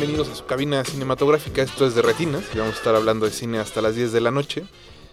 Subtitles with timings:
[0.00, 3.32] Bienvenidos a su cabina cinematográfica, esto es de Retinas y vamos a estar hablando de
[3.32, 4.64] cine hasta las 10 de la noche.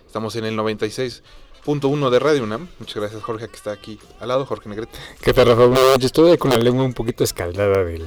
[0.05, 2.69] Estamos en el 96.1 de Radio UNAM.
[2.79, 4.97] Muchas gracias Jorge que está aquí al lado, Jorge Negrete.
[5.19, 5.65] ¿Qué tal, Rafa?
[5.65, 6.05] Buenas noches.
[6.05, 8.05] Estoy con la lengua un poquito escaldada del...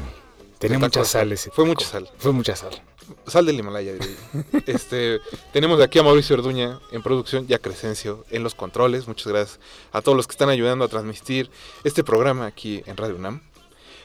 [0.56, 1.50] Tenía mucha sal ese.
[1.50, 2.08] Fue mucha sal.
[2.16, 2.82] Fue mucha sal.
[3.26, 3.92] Sal del Himalaya.
[3.92, 4.58] diría yo.
[4.66, 5.20] este,
[5.52, 9.06] tenemos aquí a Mauricio Orduña en producción y a Crescencio en los controles.
[9.06, 9.60] Muchas gracias
[9.92, 11.50] a todos los que están ayudando a transmitir
[11.84, 13.42] este programa aquí en Radio UNAM.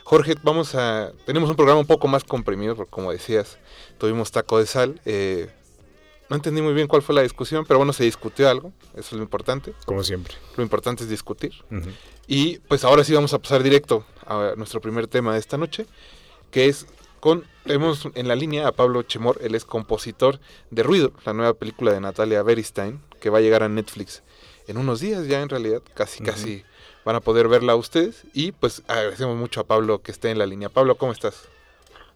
[0.06, 1.12] Jorge, vamos a.
[1.26, 3.58] Tenemos un programa un poco más comprimido, porque como decías,
[3.98, 5.02] tuvimos taco de sal.
[5.04, 5.50] eh,
[6.30, 8.72] no entendí muy bien cuál fue la discusión, pero bueno, se discutió algo.
[8.94, 9.74] Eso es lo importante.
[9.86, 10.36] Como siempre.
[10.58, 11.54] Lo importante es discutir.
[12.28, 15.86] Y pues ahora sí vamos a pasar directo a nuestro primer tema de esta noche,
[16.52, 16.88] que es
[17.20, 20.40] con, tenemos en la línea a Pablo Chemor, él es compositor
[20.72, 24.24] de Ruido, la nueva película de Natalia Beristain, que va a llegar a Netflix
[24.68, 26.64] en unos días ya en realidad, casi casi
[27.06, 28.26] van a poder verla ustedes.
[28.34, 30.68] Y pues agradecemos mucho a Pablo que esté en la línea.
[30.70, 31.48] Pablo, ¿cómo estás?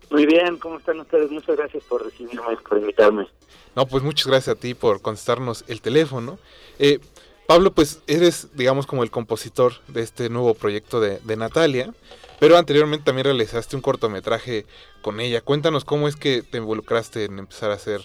[0.09, 1.29] Muy bien, ¿cómo están ustedes?
[1.29, 3.27] Muchas gracias por recibirme, por invitarme.
[3.75, 6.39] No, pues muchas gracias a ti por contestarnos el teléfono.
[6.79, 6.99] Eh,
[7.47, 11.93] Pablo, pues eres, digamos, como el compositor de este nuevo proyecto de, de Natalia,
[12.39, 14.65] pero anteriormente también realizaste un cortometraje
[15.01, 15.41] con ella.
[15.41, 18.01] Cuéntanos cómo es que te involucraste en empezar a hacer,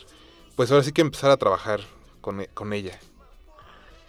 [0.56, 1.80] pues ahora sí que empezar a trabajar
[2.20, 2.98] con, con ella.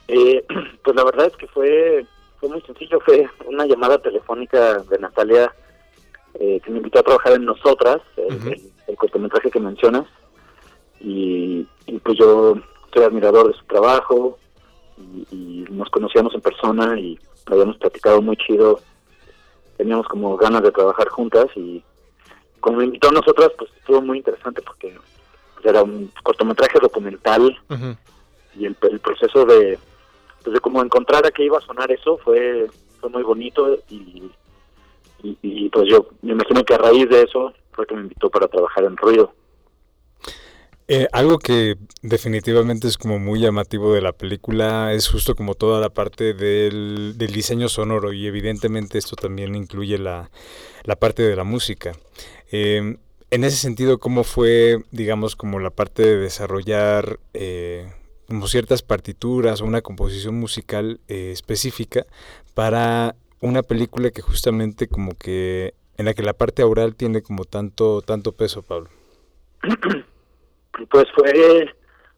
[0.10, 0.46] Eh,
[0.84, 2.06] pues la verdad es que fue
[2.46, 5.54] fue muy sencillo, fue una llamada telefónica de Natalia
[6.40, 8.50] eh, que me invitó a trabajar en Nosotras, el, Ujú.
[8.50, 10.06] el- el cortometraje que mencionas,
[11.00, 12.56] y, y pues yo
[12.94, 14.38] soy admirador de su trabajo,
[14.98, 18.80] y, y nos conocíamos en persona y habíamos platicado muy chido,
[19.78, 21.84] teníamos como ganas de trabajar juntas y
[22.60, 24.96] como me invitó a Nosotras, pues estuvo muy interesante porque
[25.56, 27.58] pues, era un cortometraje documental
[28.56, 29.80] y el, el proceso de
[30.46, 32.68] pues de como encontrar a qué iba a sonar eso fue
[33.02, 34.32] fue muy bonito y,
[35.72, 38.84] pues yo me imagino que a raíz de eso fue que me invitó para trabajar
[38.86, 39.34] en ruido
[40.88, 45.82] Eh, algo que definitivamente es como muy llamativo de la película es justo como toda
[45.82, 50.30] la parte del, diseño sonoro y evidentemente esto también incluye la,
[50.84, 51.94] la parte de la música.
[52.52, 52.98] Eh,
[53.32, 57.92] en ese sentido, ¿cómo fue, digamos, como la parte de desarrollar eh,
[58.28, 62.06] como ciertas partituras o una composición musical eh, específica
[62.54, 67.46] para una película que justamente como que en la que la parte oral tiene como
[67.46, 68.90] tanto tanto peso, Pablo?
[70.92, 71.74] Pues fue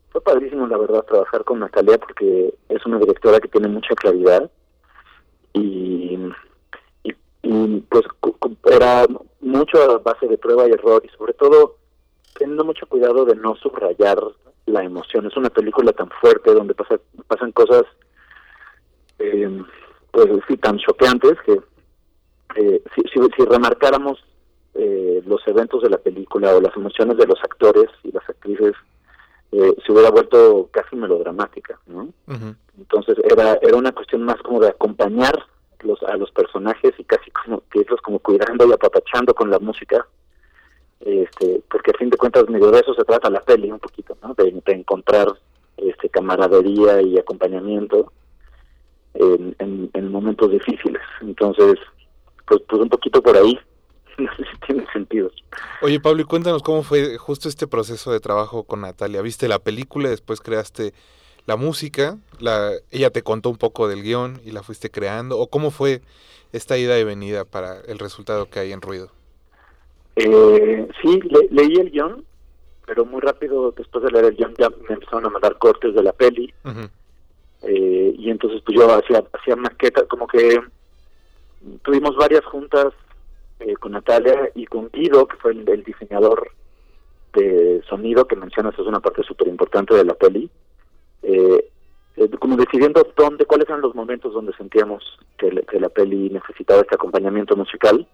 [0.10, 4.50] fue padrísimo la verdad trabajar con Natalia porque es una directora que tiene mucha claridad
[5.54, 6.18] y
[7.04, 7.14] y,
[7.44, 8.04] y, pues
[8.64, 9.06] era
[9.42, 11.76] mucho a base de prueba y error y sobre todo
[12.36, 14.18] teniendo mucho cuidado de no subrayar
[14.68, 15.26] la emoción.
[15.26, 17.84] Es una película tan fuerte donde pasa, pasan cosas
[19.20, 19.64] eh,
[20.12, 21.60] pues sí tan choqueantes que
[22.56, 24.24] eh, si, si, si remarcáramos
[24.74, 28.74] eh, los eventos de la película o las emociones de los actores y las actrices
[29.52, 32.10] eh, se hubiera vuelto casi melodramática, ¿no?
[32.78, 35.46] Entonces era era una cuestión más como de acompañar
[35.82, 39.60] los a los personajes y casi como que irlos como cuidando y apapachando con la
[39.60, 40.06] música,
[41.02, 44.18] este porque a fin de cuentas medio de eso se trata la peli un poquito.
[44.38, 45.28] De, encontrar
[45.78, 48.12] este camaradería y acompañamiento
[49.14, 51.02] en, en, en momentos difíciles.
[51.22, 51.76] Entonces,
[52.48, 53.58] pues pues un poquito por ahí,
[54.18, 55.30] si tiene sentido.
[55.82, 59.22] Oye, Pablo, y cuéntanos cómo fue justo este proceso de trabajo con Natalia.
[59.22, 60.94] ¿Viste la película, después creaste
[61.46, 62.18] la música?
[62.40, 65.38] La, ella te contó un poco del guion y la fuiste creando.
[65.38, 66.02] ¿O cómo fue
[66.52, 69.12] esta ida y venida para el resultado que hay en Ruido?
[70.20, 72.26] Eh, sí, le- leí el guion,
[72.86, 76.02] pero muy rápido después de leer el guion ya me empezaron a mandar cortes de
[76.04, 76.52] la peli.
[77.64, 80.60] Eh, y entonces pues yo hacía, hacía maquetas, como que
[81.84, 82.94] tuvimos varias juntas
[83.60, 86.52] eh, con Natalia y con Guido, que fue el, el diseñador
[87.34, 90.50] de sonido que mencionas, es una parte súper importante de la peli,
[91.24, 91.70] eh,
[92.16, 95.04] eh, como decidiendo dónde, cuáles eran los momentos donde sentíamos
[95.38, 98.08] que la peli necesitaba este acompañamiento musical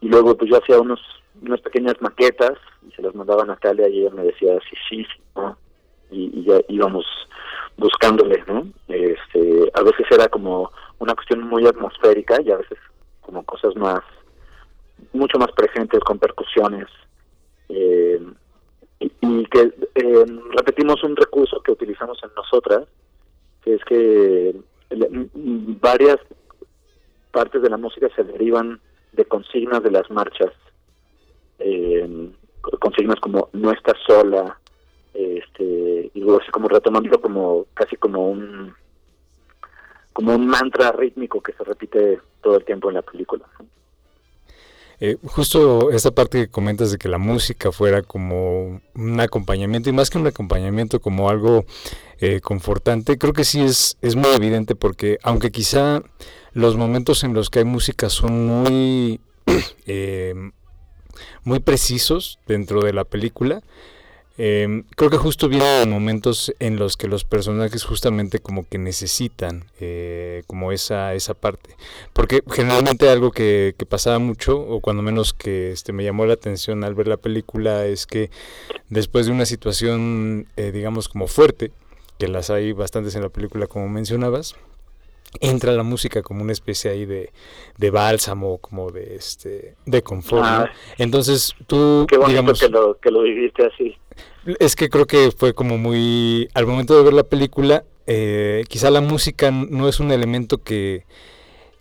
[0.00, 1.00] y luego pues yo hacía unos
[1.42, 5.04] unas pequeñas maquetas y se las mandaba a Natalia y ella me decía sí, sí,
[5.04, 5.22] sí,
[6.10, 7.06] y, ya íbamos
[7.76, 8.66] buscándole, ¿no?
[8.88, 12.78] Este, a veces era como una cuestión muy atmosférica y a veces
[13.20, 14.00] como cosas más,
[15.12, 16.88] mucho más presentes con percusiones
[17.68, 18.20] eh,
[18.98, 20.26] y, y que eh,
[20.56, 22.86] repetimos un recurso que utilizamos en nosotras,
[23.62, 24.54] que es que
[24.90, 25.28] m-
[25.80, 26.18] varias
[27.30, 28.80] partes de la música se derivan
[29.12, 30.52] de consignas de las marchas,
[31.58, 32.30] eh,
[32.60, 34.58] co- consignas como no estás sola,
[35.14, 38.74] este, y luego así como retomándolo como casi como un
[40.12, 43.44] como un mantra rítmico que se repite todo el tiempo en la película.
[45.02, 49.94] Eh, justo esta parte que comentas de que la música fuera como un acompañamiento y
[49.94, 51.64] más que un acompañamiento como algo
[52.18, 56.02] eh, confortante, creo que sí es, es muy evidente porque aunque quizá
[56.52, 59.20] los momentos en los que hay música son muy,
[59.86, 60.34] eh,
[61.44, 63.62] muy precisos dentro de la película,
[64.42, 69.66] eh, creo que justo vienen momentos en los que los personajes justamente como que necesitan
[69.80, 71.76] eh, como esa, esa parte.
[72.14, 76.32] Porque generalmente algo que, que pasaba mucho, o cuando menos que este, me llamó la
[76.32, 78.30] atención al ver la película, es que
[78.88, 81.70] después de una situación, eh, digamos, como fuerte,
[82.18, 84.56] que las hay bastantes en la película como mencionabas,
[85.40, 87.30] entra la música como una especie ahí de,
[87.76, 90.42] de bálsamo, como de este de confort.
[90.42, 90.48] ¿no?
[90.48, 90.70] Ah.
[90.98, 93.96] Entonces tú, Qué bonito digamos, que lo que lo viviste así.
[94.58, 96.48] Es que creo que fue como muy...
[96.54, 101.04] Al momento de ver la película, eh, quizá la música no es un elemento que,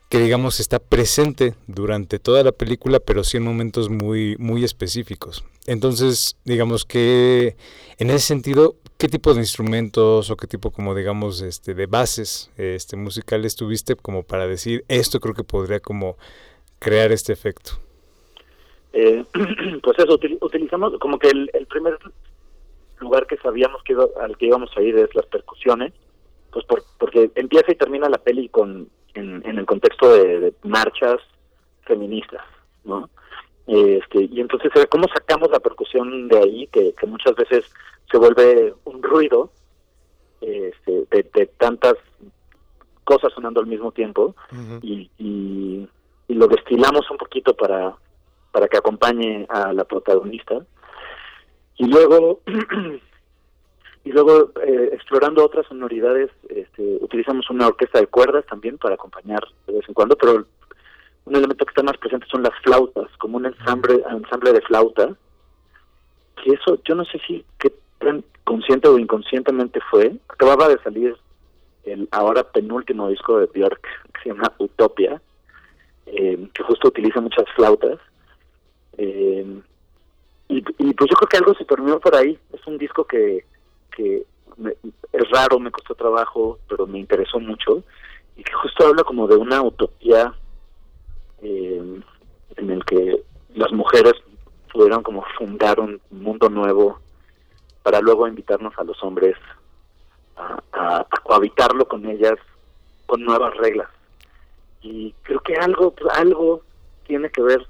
[0.09, 5.43] que, digamos, está presente durante toda la película, pero sí en momentos muy, muy específicos.
[5.67, 7.55] Entonces, digamos que
[7.97, 12.49] en ese sentido, ¿qué tipo de instrumentos o qué tipo, como digamos, este, de bases
[12.57, 16.17] este, musicales tuviste como para decir, esto creo que podría como
[16.79, 17.79] crear este efecto?
[18.93, 19.23] Eh,
[19.83, 21.97] pues eso, util- utilizamos como que el primer
[22.99, 25.93] lugar que sabíamos que iba- al que íbamos a ir es las percusiones,
[26.51, 30.53] pues por- porque empieza y termina la peli con en, en el contexto de, de
[30.63, 31.17] marchas
[31.83, 32.43] feministas,
[32.83, 33.09] ¿no?
[33.67, 37.65] Este, y entonces, eh, ¿cómo sacamos la percusión de ahí, que, que muchas veces
[38.11, 39.51] se vuelve un ruido
[40.41, 41.95] este, de, de tantas
[43.03, 44.35] cosas sonando al mismo tiempo?
[44.81, 45.87] Y, y,
[46.27, 47.95] y lo destilamos un poquito para,
[48.51, 50.65] para que acompañe a la protagonista.
[51.79, 52.41] Y luego,
[54.03, 59.41] y luego eh, explorando otras sonoridades, este, utilizamos una orquesta de cuerdas también para acompañar
[59.65, 60.45] de vez en cuando, pero
[61.25, 65.15] un elemento que está más presente son las flautas, como un ensamble, ensamble de flauta,
[66.43, 67.71] que eso yo no sé si qué
[68.43, 70.15] consciente o inconscientemente fue.
[70.27, 71.15] Acababa de salir
[71.85, 75.21] el ahora penúltimo disco de Björk, que se llama Utopia,
[76.07, 77.99] eh, que justo utiliza muchas flautas.
[78.97, 79.61] Eh,
[80.49, 80.61] y,
[80.93, 82.37] pues yo creo que algo se permeó por ahí.
[82.53, 83.45] Es un disco que,
[83.95, 84.23] que
[84.57, 84.75] me-
[85.13, 87.83] es raro, me costó trabajo, pero me interesó mucho.
[88.35, 90.33] Y que justo habla como de una utopía
[91.41, 92.01] eh,
[92.57, 93.23] en el que
[93.55, 94.13] las mujeres
[94.73, 96.99] pudieran como fundar un mundo nuevo
[97.83, 99.35] para luego invitarnos a los hombres
[100.35, 102.35] a cohabitarlo con ellas
[103.05, 103.89] con nuevas reglas.
[104.81, 106.61] Y creo que algo, algo
[107.05, 107.65] tiene que ver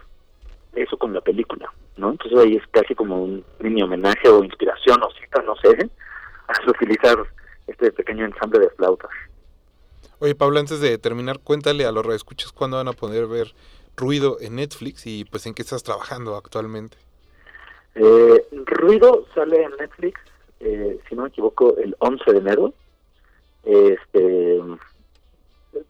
[0.73, 2.11] eso con la película, ¿no?
[2.11, 5.69] Entonces ahí es casi como un mini homenaje o inspiración o cita, no sé,
[6.47, 7.17] al utilizar
[7.67, 9.11] este pequeño ensamble de flautas.
[10.19, 13.53] Oye, Pablo, antes de terminar, cuéntale a los radioescuchas cuándo van a poder ver
[13.95, 16.97] Ruido en Netflix y pues en qué estás trabajando actualmente.
[17.95, 20.19] Eh, Ruido sale en Netflix,
[20.59, 22.73] eh, si no me equivoco, el 11 de enero.
[23.63, 24.61] Este,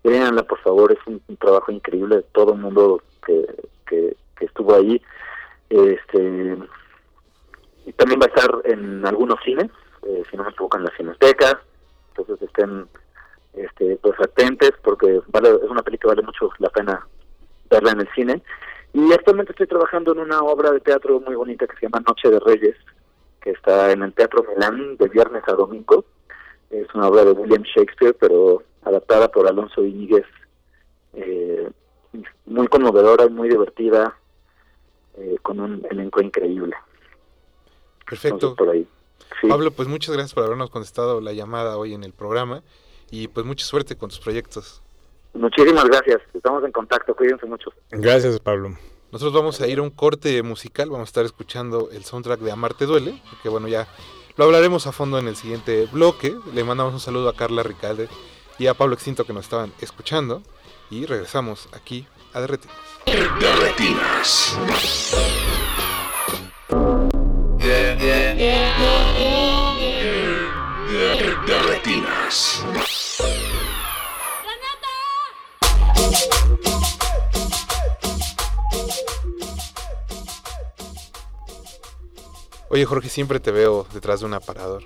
[0.03, 3.45] véanla, por favor, es un, un trabajo increíble de todo el mundo que,
[3.87, 5.01] que, que estuvo ahí.
[5.69, 6.57] Este,
[7.85, 9.69] y también va a estar en algunos cines,
[10.03, 11.61] eh, si no me equivoco, en la Cineteca.
[12.09, 12.87] Entonces estén
[13.53, 17.07] este, pues atentes porque vale, es una película que vale mucho la pena
[17.69, 18.43] verla en el cine.
[18.93, 22.29] Y actualmente estoy trabajando en una obra de teatro muy bonita que se llama Noche
[22.29, 22.75] de Reyes,
[23.41, 26.05] que está en el Teatro Milán de viernes a domingo.
[26.71, 30.25] Es una obra de William Shakespeare, pero adaptada por Alonso Íñiguez.
[31.13, 31.69] Eh,
[32.45, 34.15] muy conmovedora y muy divertida,
[35.19, 36.75] eh, con un elenco increíble.
[38.05, 38.35] Perfecto.
[38.35, 38.87] Entonces, por ahí.
[39.41, 39.47] Sí.
[39.47, 42.63] Pablo, pues muchas gracias por habernos contestado la llamada hoy en el programa
[43.11, 44.81] y pues mucha suerte con tus proyectos.
[45.33, 46.21] Muchísimas gracias.
[46.33, 47.15] Estamos en contacto.
[47.15, 47.71] Cuídense mucho.
[47.91, 48.75] Gracias, Pablo.
[49.11, 52.51] Nosotros vamos a ir a un corte musical, vamos a estar escuchando el soundtrack de
[52.51, 53.87] Amarte Duele, que bueno, ya
[54.37, 56.35] lo hablaremos a fondo en el siguiente bloque.
[56.53, 58.07] Le mandamos un saludo a Carla Ricalde
[58.59, 60.43] y a Pablo Extinto que nos estaban escuchando
[60.91, 62.77] y regresamos aquí a Derretinos.
[63.05, 64.57] De retinas.
[71.45, 72.63] De retinas.
[82.71, 84.83] Oye, Jorge, siempre te veo detrás de un aparador.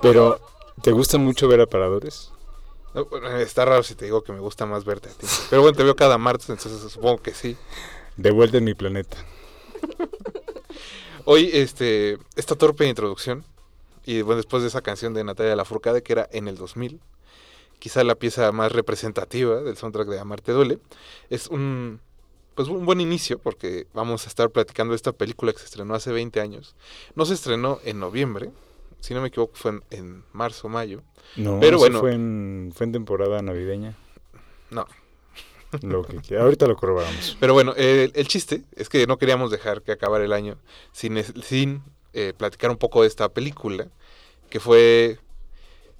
[0.00, 0.40] Pero,
[0.80, 2.33] ¿te gusta mucho ver aparadores?
[3.40, 5.26] Está raro si te digo que me gusta más verte a ti.
[5.50, 7.56] Pero bueno, te veo cada martes, entonces supongo que sí.
[8.16, 9.16] De vuelta en mi planeta.
[11.24, 13.44] Hoy, este, esta torpe introducción,
[14.04, 17.00] y bueno, después de esa canción de Natalia Lafourcade, que era en el 2000,
[17.78, 20.78] quizá la pieza más representativa del soundtrack de Amarte Duele,
[21.30, 22.00] es un,
[22.54, 25.94] pues un buen inicio, porque vamos a estar platicando de esta película que se estrenó
[25.94, 26.76] hace 20 años.
[27.16, 28.52] No se estrenó en noviembre,
[29.04, 31.02] si no me equivoco fue en, en marzo, mayo.
[31.36, 32.00] No, Pero bueno.
[32.00, 33.94] fue en, fue en temporada navideña.
[34.70, 34.86] No,
[35.82, 37.36] Lo que, que- ahorita lo corroboramos.
[37.38, 40.56] Pero bueno, el, el chiste es que no queríamos dejar que acabara el año
[40.92, 41.18] sin
[42.14, 43.88] eh, platicar un poco de esta película,
[44.48, 45.18] que fue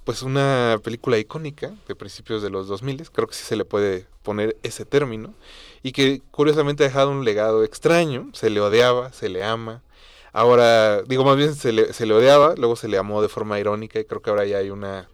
[0.05, 4.07] pues una película icónica de principios de los 2000, creo que sí se le puede
[4.23, 5.35] poner ese término,
[5.83, 9.83] y que curiosamente ha dejado un legado extraño, se le odiaba, se le ama,
[10.35, 13.59] ahora, digo más bien se le, se le odiaba, luego se le amó de forma
[13.59, 15.09] irónica, y creo que ahora ya hay una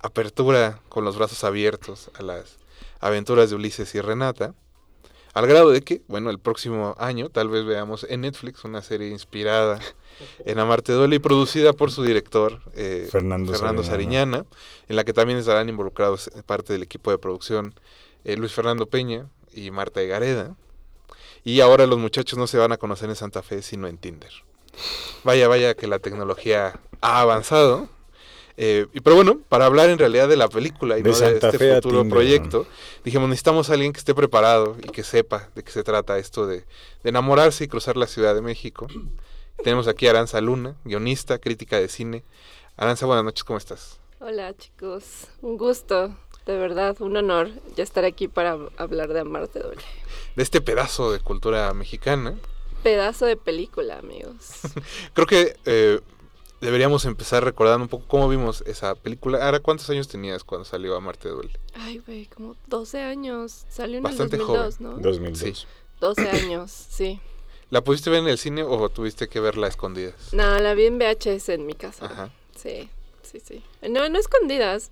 [0.00, 2.58] apertura con los brazos abiertos a las
[3.00, 4.54] aventuras de Ulises y Renata.
[5.32, 9.08] Al grado de que, bueno, el próximo año tal vez veamos en Netflix una serie
[9.08, 9.80] inspirada
[10.44, 13.82] en Amarte Duele y producida por su director eh, Fernando Sariñana.
[13.82, 14.46] Sariñana,
[14.88, 17.74] en la que también estarán involucrados parte del equipo de producción
[18.24, 20.54] eh, Luis Fernando Peña y Marta Egareda.
[21.44, 24.32] Y ahora los muchachos no se van a conocer en Santa Fe, sino en Tinder.
[25.24, 27.88] Vaya, vaya que la tecnología ha avanzado.
[28.56, 31.24] Eh, y pero bueno, para hablar en realidad de la película y De no de
[31.24, 32.66] Santa este Fe futuro Tinder, proyecto,
[33.04, 36.46] dijimos, necesitamos a alguien que esté preparado y que sepa de qué se trata esto
[36.46, 36.58] de,
[37.02, 38.86] de enamorarse y cruzar la Ciudad de México.
[39.64, 42.24] Tenemos aquí a Aranza Luna, guionista, crítica de cine.
[42.76, 44.00] Aranza, buenas noches, ¿cómo estás?
[44.20, 49.60] Hola chicos, un gusto, de verdad, un honor ya estar aquí para hablar de Amarte
[49.60, 49.82] Duele.
[50.36, 52.36] De este pedazo de cultura mexicana.
[52.82, 54.60] Pedazo de película, amigos.
[55.14, 56.00] Creo que eh,
[56.60, 59.44] deberíamos empezar recordando un poco cómo vimos esa película.
[59.44, 61.52] Ahora, ¿cuántos años tenías cuando salió Amarte Duele?
[61.74, 63.64] Ay, güey, como 12 años.
[63.68, 64.98] Salió en Bastante el 2002, ¿no?
[64.98, 65.38] 2002.
[65.38, 65.66] Sí.
[66.00, 67.20] 12 años, sí.
[67.70, 70.32] ¿La pudiste ver en el cine o tuviste que verla a escondidas?
[70.32, 72.06] No, la vi en VHS en mi casa.
[72.06, 72.30] Ajá.
[72.56, 72.90] Sí,
[73.22, 73.62] sí, sí.
[73.88, 74.90] No, no escondidas.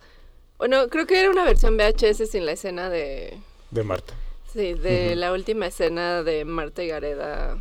[0.61, 3.37] Bueno, creo que era una versión VHS sin la escena de...
[3.73, 4.15] De Marta.
[4.53, 7.57] Sí, de la última escena de Marta y Gareda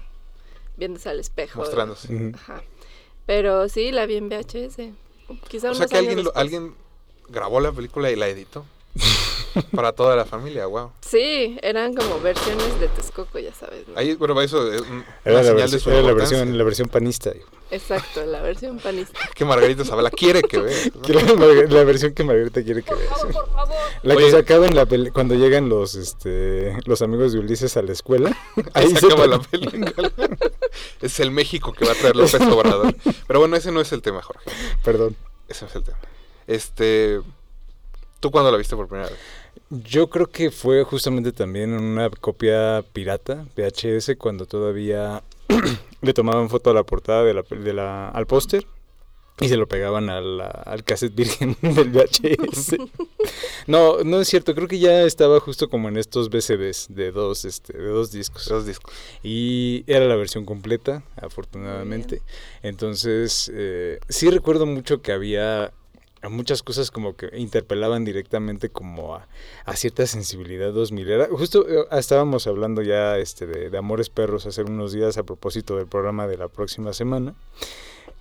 [0.77, 1.59] viéndose al espejo.
[1.59, 2.33] Mostrándose.
[2.35, 2.61] Ajá.
[3.25, 4.77] Pero sí, la vi en VHS.
[5.47, 6.75] Quizá O sea que alguien, lo- alguien
[7.29, 8.65] grabó la película y la editó.
[9.75, 10.91] Para toda la familia, wow.
[11.01, 13.87] Sí, eran como versiones de Texcoco, ya sabes.
[13.87, 13.97] ¿no?
[13.97, 16.57] Ahí, bueno, eso es un- una Era, la, señal de versión, su era la, versión,
[16.57, 17.31] la versión panista.
[17.35, 17.47] hijo.
[17.71, 19.19] Exacto, la versión panista.
[19.35, 20.91] Que Margarita Zavala quiere que.
[21.03, 23.11] Que La, versión que Margarita quiere que veas.
[24.03, 24.31] La que Oye.
[24.31, 27.91] se acaba en la peli- cuando llegan los este los amigos de Ulises a la
[27.93, 28.35] escuela.
[28.73, 30.11] Ahí se acaba la película.
[31.01, 32.95] es el México que va a traer López Obrador.
[33.27, 34.49] Pero bueno, ese no es el tema, Jorge.
[34.83, 35.15] Perdón.
[35.47, 35.97] Ese no es el tema.
[36.47, 37.21] Este.
[38.19, 39.17] ¿Tú cuándo la viste por primera vez?
[39.69, 45.23] Yo creo que fue justamente también en una copia pirata, VHS, cuando todavía
[46.01, 48.65] le tomaban foto a la portada de la, de la, al póster
[49.41, 52.75] y se lo pegaban a la- al cassette virgen del VHS.
[53.67, 57.45] no, no es cierto, creo que ya estaba justo como en estos VCDs de dos,
[57.45, 58.45] este, de dos discos.
[58.49, 58.93] Dos discos.
[59.23, 62.21] Y era la versión completa, afortunadamente.
[62.63, 65.71] Entonces, eh, sí recuerdo mucho que había
[66.27, 69.27] muchas cosas como que interpelaban directamente como a,
[69.63, 71.09] a cierta sensibilidad 2000.
[71.09, 75.23] Era, justo eh, estábamos hablando ya este, de, de Amores Perros hace unos días a
[75.23, 77.35] propósito del programa de la próxima semana.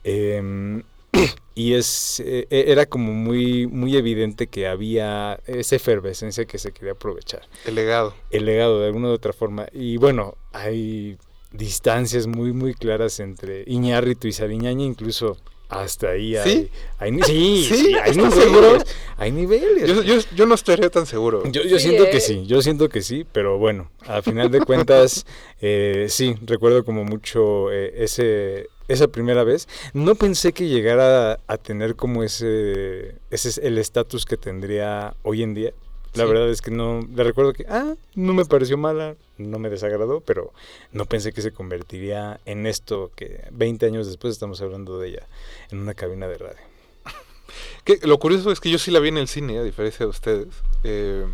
[0.05, 0.83] Em,
[1.55, 6.93] y es eh, era como muy muy evidente que había esa efervescencia que se quería
[6.93, 8.15] aprovechar El legado.
[8.31, 9.67] el legado de alguna u otra forma.
[9.73, 11.17] Y bueno, hay
[11.51, 15.39] distancias muy, muy claras entre Iñárritu y Sariñaña, incluso
[15.69, 16.51] hasta ahí hay...
[16.51, 16.71] ¿Sí?
[16.99, 17.77] hay ni- sí, ¿Sí?
[17.77, 18.45] sí, hay ¿Estás niveles.
[18.45, 18.79] seguro?
[19.17, 19.89] Hay niveles.
[19.89, 21.43] Yo, yo, yo no estaría tan seguro.
[21.51, 22.11] Yo, yo Sí, siento ¿eh?
[22.11, 25.27] que sí, yo siento que sí, pero bueno, a final de cuentas,
[25.61, 29.69] eh, sí, recuerdo como mucho eh, ese esa primera vez.
[29.93, 35.15] No pensé que llegara a, a tener como ese, ese es el estatus que tendría
[35.23, 35.73] hoy en día.
[36.15, 36.31] La Sí.
[36.31, 40.21] verdad es que no, le recuerdo que, ah, no me pareció mala, no me desagradó,
[40.21, 40.53] pero
[40.93, 45.27] no pensé que se convertiría en esto que 20 años después estamos hablando de ella,
[45.71, 46.57] en una cabina de radio.
[47.85, 50.11] Que, lo curioso es que yo sí la vi en el cine, a diferencia de
[50.11, 50.49] ustedes.
[50.85, 51.25] Eh,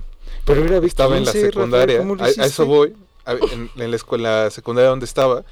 [0.44, 1.98] Pero era estaba en la 15, Rafael, secundaria.
[1.98, 2.94] ¿cómo lo a, a eso voy.
[3.24, 5.44] A- En, en la escuela secundaria donde estaba,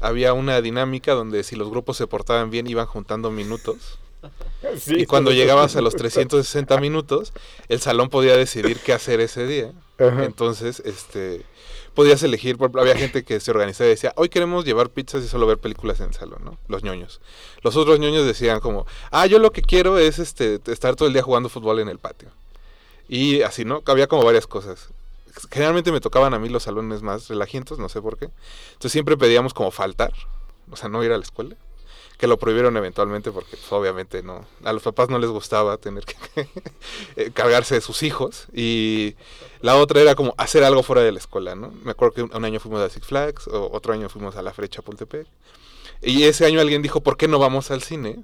[0.00, 3.98] había una dinámica donde si los grupos se portaban bien iban juntando minutos.
[4.78, 7.32] Sí, y cuando llegabas a los 360 minutos,
[7.68, 9.72] el salón podía decidir qué hacer ese día.
[9.98, 10.24] Ajá.
[10.24, 11.44] Entonces, este,
[11.94, 15.46] podías elegir, había gente que se organizaba y decía, hoy queremos llevar pizzas y solo
[15.46, 16.58] ver películas en el salón, ¿no?
[16.68, 17.20] Los ñoños.
[17.62, 21.14] Los otros ñoños decían como, ah, yo lo que quiero es este estar todo el
[21.14, 22.28] día jugando fútbol en el patio.
[23.08, 23.82] Y así, ¿no?
[23.86, 24.88] Había como varias cosas.
[25.50, 28.28] Generalmente me tocaban a mí los salones más relajientos, no sé por qué.
[28.72, 30.12] Entonces siempre pedíamos como faltar,
[30.70, 31.56] o sea, no ir a la escuela
[32.20, 36.04] que lo prohibieron eventualmente porque pues, obviamente no a los papás no les gustaba tener
[36.04, 36.16] que
[37.16, 38.46] eh, cargarse de sus hijos.
[38.52, 39.16] Y
[39.62, 42.44] la otra era como hacer algo fuera de la escuela no me acuerdo que un
[42.44, 45.26] año fuimos a Six Flags o otro año fuimos a la Feria Chapultepec.
[46.02, 48.22] Y ese año alguien dijo por qué no vamos al cine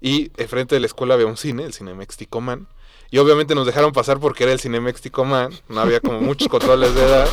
[0.00, 2.68] y enfrente de la escuela había un cine el Cinemex Ticoman
[3.10, 6.94] y obviamente nos dejaron pasar porque era el Cinemex Ticoman no había como muchos controles
[6.94, 7.28] de edad.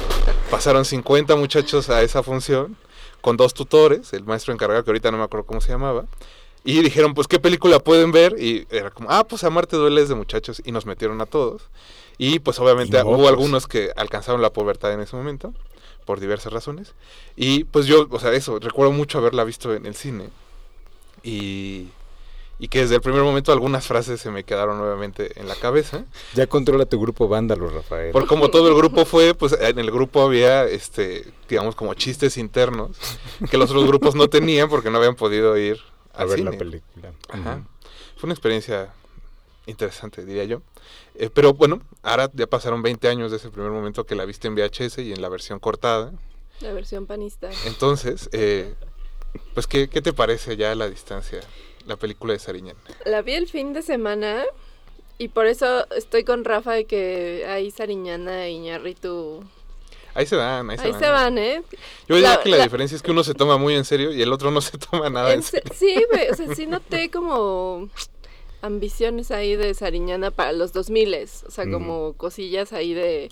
[0.50, 2.76] Pasaron 50 muchachos a esa función
[3.22, 6.06] con dos tutores, el maestro encargado, que ahorita no me acuerdo cómo se llamaba,
[6.64, 8.36] y dijeron, pues, ¿qué película pueden ver?
[8.38, 11.64] Y era como, ah, pues, Amarte dueles de muchachos, y nos metieron a todos.
[12.18, 15.54] Y, pues, obviamente hubo algunos que alcanzaron la pubertad en ese momento,
[16.06, 16.94] por diversas razones.
[17.36, 20.30] Y, pues, yo, o sea, eso, recuerdo mucho haberla visto en el cine.
[21.24, 21.88] Y
[22.60, 26.04] y que desde el primer momento algunas frases se me quedaron nuevamente en la cabeza.
[26.36, 28.12] Ya controla tu grupo vándalo, Rafael.
[28.12, 32.38] Por como todo el grupo fue, pues en el grupo había, este, digamos, como chistes
[32.38, 32.98] internos
[33.50, 35.80] que los otros grupos no tenían porque no habían podido ir
[36.14, 37.14] a ver la película.
[37.30, 37.64] Ajá.
[38.18, 38.94] Fue una experiencia
[39.66, 40.62] interesante, diría yo.
[41.16, 44.50] Eh, pero bueno, ahora ya pasaron 20 años de ese primer momento que la viste
[44.50, 46.12] en VHS y en la versión cortada.
[46.60, 47.50] La versión panista.
[47.66, 48.74] Entonces, eh,
[49.54, 51.40] pues, ¿qué, ¿qué te parece ya a la distancia?
[51.90, 52.80] La película de Sariñana?
[53.06, 54.44] La vi el fin de semana
[55.18, 59.44] y por eso estoy con Rafa de que ahí Sariñana y Iñarritu...
[60.14, 61.00] Ahí se van, ahí, ahí se, van.
[61.00, 61.38] se van.
[61.38, 61.64] ¿eh?
[62.08, 64.34] Yo diría que la, diferencia es que uno se toma muy en serio y el
[64.34, 65.72] otro no se toma nada en, serio.
[65.76, 65.96] Sí,
[66.32, 67.90] o sea, sí noté como
[68.62, 73.30] ambiciones ahí de Sariñana para los 2000, o sea, como cosillas ahí de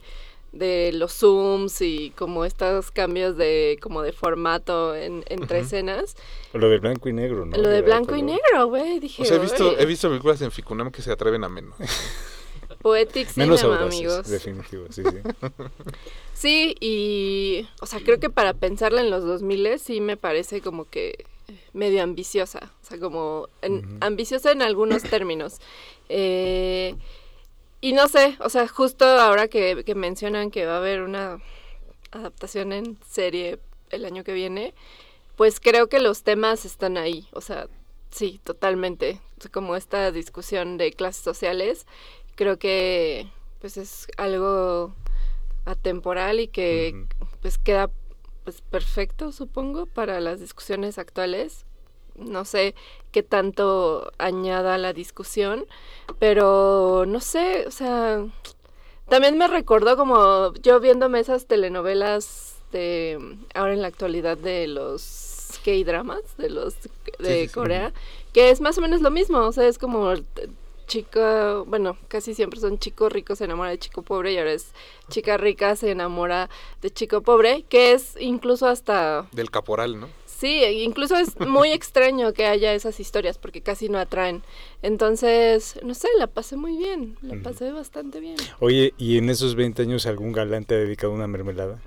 [0.51, 6.15] de los zooms y como estos cambios de como de formato en, entre escenas.
[6.53, 7.57] Lo de blanco y negro, ¿no?
[7.57, 9.23] Lo de blanco y negro, güey, dije.
[9.23, 11.75] O sea, he visto, he visto películas en Ficunam que se atreven a menos.
[12.81, 14.29] Poetic menos cinema, amigos.
[14.29, 15.17] Definitivo, sí, sí.
[16.33, 20.85] sí, y o sea, creo que para pensarla en los 2000 sí me parece como
[20.85, 21.25] que
[21.73, 23.47] medio ambiciosa, o sea, como
[24.01, 25.59] ambiciosa en algunos términos.
[26.09, 26.95] Eh,
[27.81, 31.39] y no sé, o sea, justo ahora que, mencionan que va a haber una
[32.11, 33.59] adaptación en serie
[33.89, 34.73] el año que viene,
[35.35, 37.67] pues creo que los temas están ahí, o sea,
[38.09, 39.21] sí, totalmente.
[39.51, 41.85] como esta discusión de clases sociales,
[42.35, 43.27] creo que
[43.59, 44.95] pues es algo
[45.65, 47.05] atemporal y que
[47.41, 47.89] pues queda
[48.43, 51.65] pues perfecto, supongo, para las discusiones actuales
[52.17, 52.75] no sé
[53.17, 55.65] qué tanto añada a la discusión,
[56.19, 58.23] pero no sé, o sea,
[59.09, 63.17] también me recordó como yo viéndome esas telenovelas de
[63.55, 66.75] ahora en la actualidad de los K-dramas, de los
[67.17, 67.91] de Corea,
[68.33, 70.13] que es más o menos lo mismo, o sea, es como
[70.85, 74.73] chico, bueno, casi siempre son chicos ricos se enamora de chico pobre y ahora es
[75.09, 76.51] chica rica se enamora
[76.83, 79.25] de chico pobre, que es incluso hasta...
[79.31, 80.07] Del caporal, ¿no?
[80.37, 84.43] Sí, incluso es muy extraño que haya esas historias porque casi no atraen.
[84.83, 88.35] Entonces, no sé, la pasé muy bien, la pasé bastante bien.
[88.59, 91.79] Oye, ¿y en esos 20 años algún galán te ha dedicado una mermelada?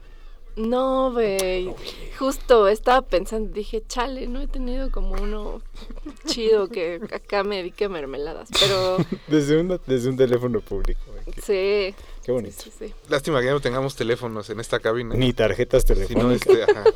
[0.56, 1.72] No, güey.
[2.18, 5.62] Justo estaba pensando, dije, chale, no he tenido como uno
[6.26, 8.96] chido que acá me dedique mermeladas, pero...
[9.28, 11.00] desde, desde un teléfono público.
[11.40, 11.94] Sí.
[12.24, 12.64] Qué bonito.
[13.08, 15.14] Lástima que ya no tengamos teléfonos en esta cabina.
[15.14, 16.40] Ni tarjetas telefónicas.
[16.42, 16.84] Si no, este, ajá.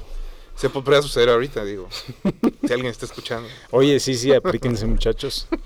[0.57, 1.89] Se podría suceder ahorita, digo.
[1.91, 3.49] si alguien está escuchando.
[3.71, 5.49] Oye, sí, sí, aplíquense, muchachos.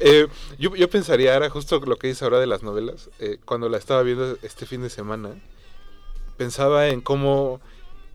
[0.00, 0.26] Eh,
[0.58, 3.78] yo, yo, pensaría ahora, justo lo que dice ahora de las novelas, eh, cuando la
[3.78, 5.30] estaba viendo este fin de semana,
[6.36, 7.60] pensaba en cómo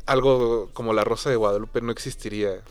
[0.06, 2.62] algo como La Rosa de Guadalupe no existiría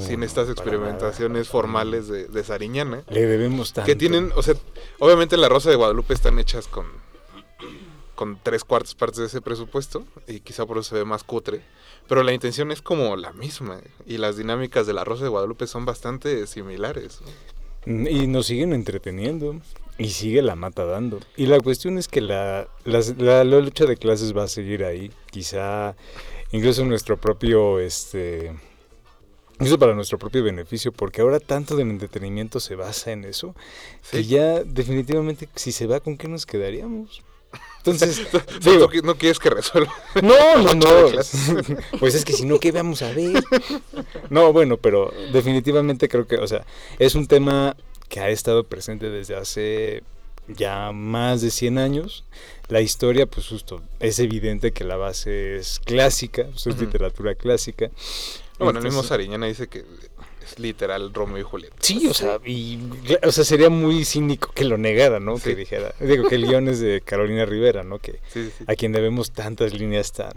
[0.00, 3.02] sin estas experimentaciones formales de, de, Sariñana.
[3.08, 3.86] Le debemos tanto.
[3.86, 4.54] Que tienen, o sea,
[4.98, 6.86] obviamente La Rosa de Guadalupe están hechas con,
[8.18, 11.60] con tres cuartas partes de ese presupuesto y quizá por eso se ve más cutre.
[12.08, 15.68] Pero la intención es como la misma y las dinámicas de La Rosa de Guadalupe
[15.68, 17.20] son bastante similares.
[17.86, 19.60] Mm, y nos siguen entreteniendo
[19.98, 21.20] y sigue la mata dando.
[21.36, 25.12] Y la cuestión es que la, la, lucha de clases va a seguir ahí.
[25.30, 25.94] Quizá
[26.50, 28.52] incluso nuestro propio, este,
[29.60, 33.54] incluso para nuestro propio beneficio, porque ahora tanto del entretenimiento se basa en eso,
[34.10, 37.22] que ya definitivamente si se va, ¿con qué nos quedaríamos?
[37.78, 38.26] Entonces,
[38.62, 39.92] digo, no, quieres que resuelva.
[40.22, 40.86] No, no, no.
[41.98, 43.42] Pues es que si no, ¿qué vamos a ver?
[44.30, 46.64] No, bueno, pero definitivamente creo que, o sea,
[46.98, 47.76] es un tema
[48.08, 50.02] que ha estado presente desde hace
[50.48, 52.24] ya más de 100 años.
[52.68, 57.90] La historia, pues justo, es evidente que la base es clásica, pues, es literatura clásica.
[58.58, 59.84] No, bueno, el mismo Sariñana dice que
[60.52, 61.76] es literal Romeo y Julieta.
[61.80, 62.78] Sí, o sea, y,
[63.22, 65.38] o sea, sería muy cínico que lo negara, ¿no?
[65.38, 65.50] Sí.
[65.50, 67.98] Que dijera, digo que el guion es de Carolina Rivera, ¿no?
[67.98, 68.64] Que Sí, sí, sí.
[68.66, 70.32] a quien debemos tantas líneas tan,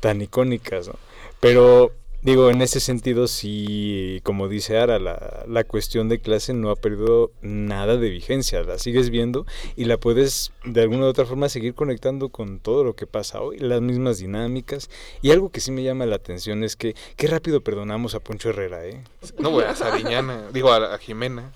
[0.00, 0.94] tan icónicas, ¿no?
[1.40, 6.70] Pero digo, en ese sentido sí, como dice Ara, la, la cuestión de clase no
[6.70, 11.26] ha perdido nada de vigencia, la sigues viendo y la puedes de alguna u otra
[11.26, 14.88] forma seguir conectando con todo lo que pasa hoy, las mismas dinámicas.
[15.20, 18.50] Y algo que sí me llama la atención es que qué rápido perdonamos a Poncho
[18.50, 19.02] Herrera, ¿eh?
[19.38, 21.52] No, güey, a Sariñana, digo a, a Jimena.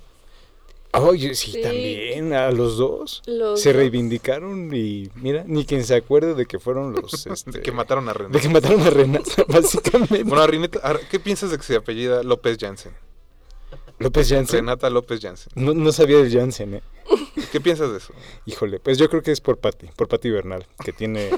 [1.00, 1.62] Oye, sí, Sí.
[1.62, 3.22] también, a los dos.
[3.26, 3.76] Los se dos.
[3.76, 7.26] reivindicaron y mira, ni quien se acuerde de que fueron los...
[7.26, 8.40] Este, que mataron a De Renata.
[8.40, 10.22] que mataron a Renata, básicamente.
[10.24, 12.92] Bueno, a Renata, ¿qué piensas de que se apellida López Jansen?
[13.98, 14.60] López Jansen.
[14.60, 15.52] Renata López Jansen.
[15.54, 16.82] No, no sabía del Jansen, ¿eh?
[17.52, 18.12] ¿Qué piensas de eso?
[18.44, 21.30] Híjole, pues yo creo que es por Patti, por Patti Bernal, que tiene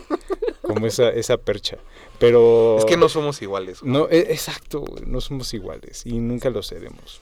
[0.62, 1.78] como esa, esa percha.
[2.18, 2.76] Pero...
[2.78, 3.80] Es que no somos iguales.
[3.80, 3.92] güey.
[3.92, 7.20] No, e- exacto, no somos iguales y nunca lo seremos.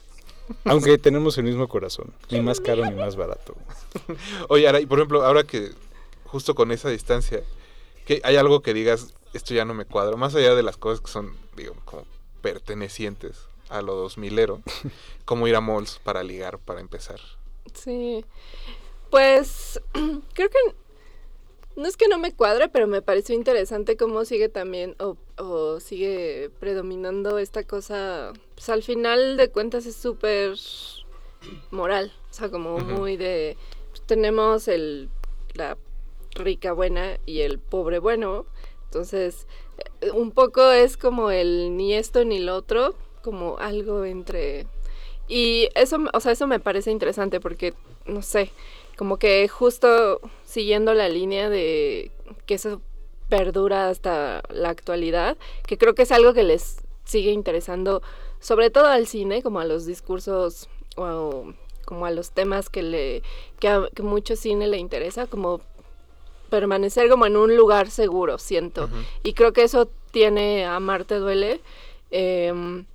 [0.65, 3.55] Aunque tenemos el mismo corazón, ni más caro ni más barato.
[4.49, 5.71] Oye, Ara, y por ejemplo, ahora que
[6.25, 7.43] justo con esa distancia,
[8.05, 11.01] que hay algo que digas, esto ya no me cuadra, más allá de las cosas
[11.01, 12.05] que son, digo, como
[12.41, 14.61] pertenecientes a lo 2000ero,
[15.25, 17.19] como ir a malls para ligar, para empezar.
[17.73, 18.23] Sí.
[19.09, 19.81] Pues
[20.33, 20.57] creo que
[21.75, 25.79] no es que no me cuadre, pero me pareció interesante cómo sigue también o, o
[25.79, 28.33] sigue predominando esta cosa.
[28.55, 30.57] Pues al final de cuentas es súper
[31.71, 32.11] moral.
[32.29, 33.57] O sea, como muy de.
[33.89, 35.09] pues, tenemos el
[35.53, 35.77] la
[36.35, 38.45] rica buena y el pobre bueno.
[38.85, 39.47] Entonces,
[40.01, 44.67] eh, un poco es como el ni esto ni lo otro, como algo entre
[45.27, 47.73] y eso, o sea, eso me parece interesante porque,
[48.05, 48.51] no sé,
[48.97, 52.11] como que justo siguiendo la línea de
[52.45, 52.81] que eso
[53.29, 58.01] perdura hasta la actualidad, que creo que es algo que les sigue interesando,
[58.39, 61.53] sobre todo al cine, como a los discursos o
[61.85, 63.23] como a los temas que le
[63.59, 65.61] que a que mucho cine le interesa, como
[66.49, 68.89] permanecer como en un lugar seguro, siento.
[69.23, 71.61] Y creo que eso tiene a Marte Duele.
[72.09, 72.85] em,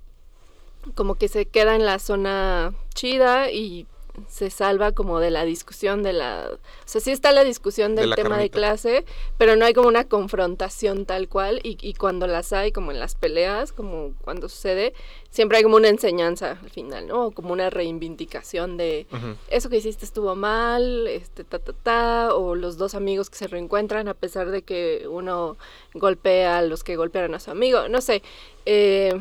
[0.95, 3.85] como que se queda en la zona chida y
[4.27, 6.49] se salva como de la discusión de la...
[6.53, 9.05] O sea, sí está la discusión De del la tema de clase,
[9.37, 12.99] pero no hay como una confrontación tal cual y, y cuando las hay, como en
[12.99, 14.93] las peleas, como cuando sucede,
[15.29, 17.27] siempre hay como una enseñanza al final, ¿no?
[17.27, 19.07] O como una reivindicación de
[19.49, 23.47] eso que hiciste estuvo mal, este, ta, ta, ta, o los dos amigos que se
[23.47, 25.57] reencuentran a pesar de que uno
[25.93, 28.21] golpea a los que golpearon a su amigo, no sé.
[28.65, 29.19] eh,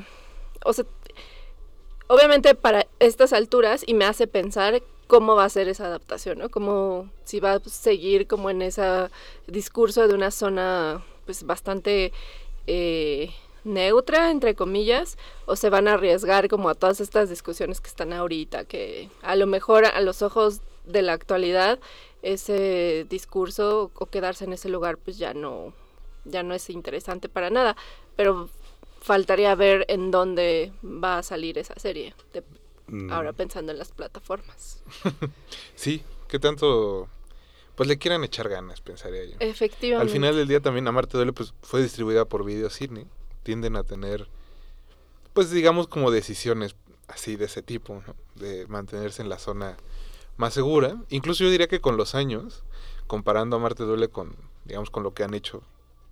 [0.64, 0.84] o sea,
[2.12, 6.50] obviamente para estas alturas y me hace pensar cómo va a ser esa adaptación, ¿no?
[6.50, 9.08] Cómo si va a seguir como en ese
[9.46, 12.12] discurso de una zona pues bastante
[12.66, 13.30] eh,
[13.64, 18.12] neutra, entre comillas, o se van a arriesgar como a todas estas discusiones que están
[18.12, 21.78] ahorita, que a lo mejor a los ojos de la actualidad
[22.20, 25.72] ese discurso o quedarse en ese lugar pues ya no
[26.24, 27.74] ya no es interesante para nada,
[28.16, 28.50] pero
[29.02, 32.42] faltaría ver en dónde va a salir esa serie, de-
[32.88, 34.82] Mm, ahora pensando en las plataformas.
[35.76, 37.08] Sí, que tanto,
[37.74, 39.36] pues le quieran echar ganas, pensaría yo.
[39.38, 40.02] Efectivamente.
[40.02, 43.06] Al final del día también Amarte Duele pues fue distribuida por Videocine.
[43.44, 44.26] Tienden a tener,
[45.32, 46.74] pues digamos como decisiones
[47.08, 48.14] así de ese tipo, ¿no?
[48.34, 49.76] De mantenerse en la zona
[50.36, 50.96] más segura.
[51.08, 52.62] Incluso yo diría que con los años,
[53.06, 55.62] comparando Amarte Duele con, digamos, con lo que han hecho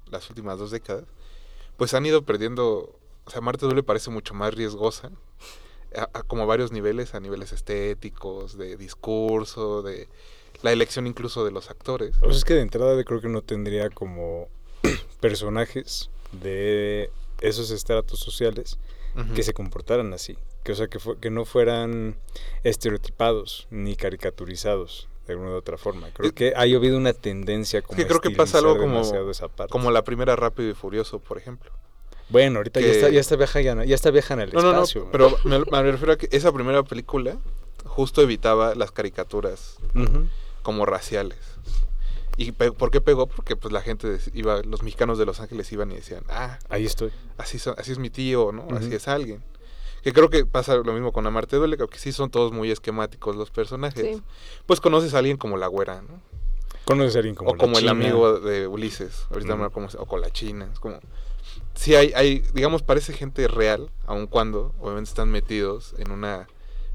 [0.07, 1.05] las últimas dos décadas,
[1.81, 5.11] pues han ido perdiendo, o sea, Amarte Duele parece mucho más riesgosa,
[5.97, 10.07] a- a como a varios niveles, a niveles estéticos, de discurso, de
[10.61, 12.19] la elección incluso de los actores.
[12.19, 14.49] O sea, es que de entrada yo creo que no tendría como
[15.21, 18.79] personajes de esos estratos sociales
[19.35, 20.37] que se comportaran así.
[20.63, 22.17] Que, o sea, que, que no fueran
[22.63, 26.09] estereotipados ni caricaturizados de alguna u otra forma.
[26.13, 29.03] Creo Es- que ha habido una tendencia como que creo que pasa algo como-.
[29.71, 31.71] Como la primera Rápido y Furioso, por ejemplo.
[32.29, 34.69] Bueno, ahorita ya, está, ya, está viaja, ya, ya está viaja en el No, no,
[34.73, 35.09] no, espacio.
[35.11, 37.37] pero me, me refiero a que esa primera película
[37.85, 39.79] justo evitaba las caricaturas
[40.63, 41.39] como raciales.
[42.37, 43.27] ¿Y por qué pegó?
[43.27, 46.87] Porque pues la gente iba, los mexicanos de Los Ángeles iban y decían, ah, Ahí
[46.87, 47.11] estoy.
[47.37, 48.67] así, son- así es mi tío, ¿no?
[48.77, 49.43] Así es alguien.
[50.03, 53.37] Que creo que pasa lo mismo con Amarte Duele, que sí son todos muy esquemáticos
[53.37, 54.17] los personajes.
[54.17, 54.23] Sí.
[54.67, 56.21] Pues conoces a alguien como la güera, ¿no?
[56.85, 60.07] Conoces a alguien como o la como el amigo de Ulises, ahorita no como, o
[60.07, 60.99] con la China, es como
[61.75, 66.49] sí hay, hay, digamos, parece gente real, aun cuando obviamente están metidos en una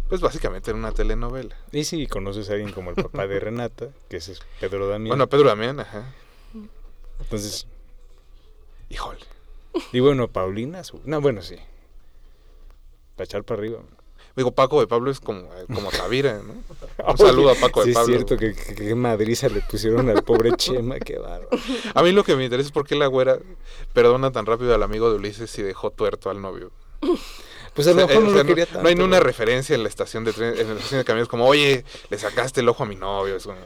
[0.10, 1.56] Pues básicamente era una telenovela.
[1.72, 5.10] Y si conoces a alguien como el papá de Renata, que ese es Pedro Damián.
[5.10, 6.14] Bueno, Pedro Damián, ajá.
[7.20, 7.68] entonces,
[8.90, 9.20] Híjole.
[9.92, 11.56] y bueno, Paulina, su- no, bueno, sí.
[13.16, 13.80] Para echar para arriba.
[14.36, 16.56] Digo, Paco de Pablo es como, eh, como Tavira, ¿no?
[17.12, 18.14] Un saludo a Paco sí, de Pablo.
[18.16, 21.48] es cierto que, que, que madriza le pusieron al pobre Chema, qué bárbaro.
[21.94, 23.40] A mí lo que me interesa es por qué la güera
[23.94, 26.72] perdona tan rápido al amigo de Ulises y dejó tuerto al novio.
[27.74, 28.82] Pues a lo O sea, mejor eh, no o sea, lo quería tanto.
[28.84, 31.30] no hay ni una referencia en la estación de tren, en la estación de camiones
[31.30, 33.38] como, oye, le sacaste el ojo a mi novio.
[33.38, 33.58] Es como,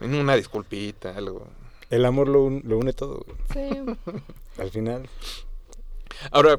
[0.00, 1.46] "Ven una disculpita, algo.
[1.90, 3.36] El amor lo, un- lo une todo, güey.
[3.52, 3.96] Sí.
[4.58, 5.08] Al final.
[6.30, 6.58] Ahora,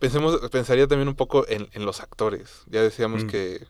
[0.00, 2.62] pensemos, pensaría también un poco en, en los actores.
[2.66, 3.28] Ya decíamos Mm.
[3.28, 3.66] que,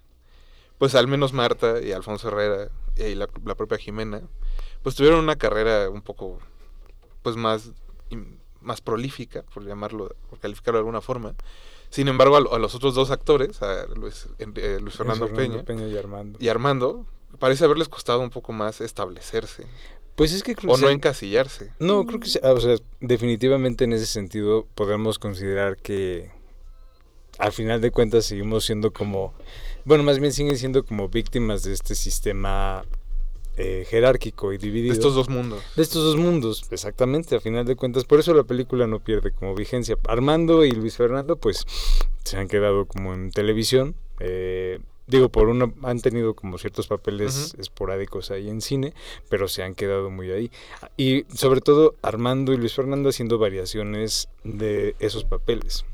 [0.79, 4.23] pues al menos Marta y Alfonso Herrera y la, la propia Jimena,
[4.83, 6.39] pues tuvieron una carrera un poco,
[7.23, 7.73] pues más,
[8.63, 11.35] más prolífica, por llamarlo, por calificarlo de alguna forma.
[11.91, 15.65] Sin embargo, a, lo- a los otros dos actores, a Luis, eh, Luis Fernando, Peña,
[15.89, 16.39] y Armando.
[16.41, 17.07] y Armando,
[17.39, 19.67] parece haberles costado un poco más establecerse
[20.17, 21.73] Pues es que creo o que no se- encasillarse.
[21.79, 26.31] No, creo que ah, o sea, definitivamente en ese sentido podemos considerar que
[27.39, 29.33] al final de cuentas seguimos siendo como,
[29.85, 32.85] bueno, más bien siguen siendo como víctimas de este sistema
[33.57, 34.93] eh, jerárquico y dividido.
[34.93, 35.63] De estos dos mundos.
[35.75, 38.05] De estos dos mundos, exactamente, a final de cuentas.
[38.05, 39.97] Por eso la película no pierde como vigencia.
[40.07, 41.65] Armando y Luis Fernando, pues,
[42.25, 43.95] se han quedado como en televisión.
[44.19, 48.95] eh, digo, por uno, han tenido como ciertos papeles esporádicos ahí en cine,
[49.29, 50.51] pero se han quedado muy ahí.
[50.97, 55.85] Y sobre todo Armando y Luis Fernando haciendo variaciones de esos papeles.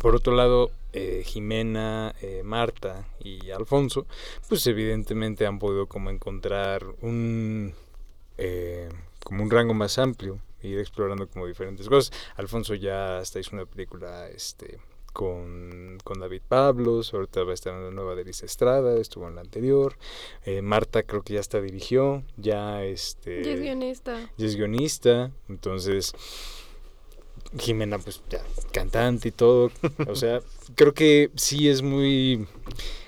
[0.00, 4.06] Por otro lado, eh, Jimena, eh, Marta y Alfonso,
[4.48, 7.74] pues evidentemente han podido como encontrar un
[8.38, 8.88] eh,
[9.24, 12.16] como un rango más amplio, ir explorando como diferentes cosas.
[12.36, 14.78] Alfonso ya hasta hizo una película este
[15.16, 19.36] con, con David Pablos, ahorita va a estar en la nueva de Estrada, estuvo en
[19.36, 19.96] la anterior.
[20.44, 24.30] Eh, Marta creo que ya hasta dirigió, ya este es guionista.
[24.36, 26.12] es guionista, entonces
[27.58, 29.70] Jimena pues ya cantante y todo,
[30.06, 30.40] o sea,
[30.74, 32.46] creo que sí es muy